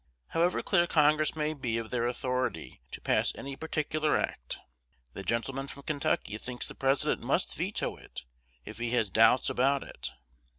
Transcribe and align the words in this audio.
However 0.29 0.63
clear 0.63 0.87
Congress 0.87 1.35
may 1.35 1.53
be 1.53 1.77
of 1.77 1.91
their 1.91 2.07
authority 2.07 2.81
to 2.89 2.99
pass 2.99 3.35
any 3.35 3.55
particular 3.55 4.17
act, 4.17 4.57
the 5.13 5.21
gentleman 5.21 5.67
from 5.67 5.83
Kentucky 5.83 6.39
thinks 6.39 6.67
the 6.67 6.73
President 6.73 7.21
must 7.21 7.53
veto 7.55 7.97
it 7.97 8.25
if 8.65 8.79
he 8.79 8.89
has 8.93 9.11
doubts 9.11 9.47
about 9.47 9.83
it. 9.83 10.09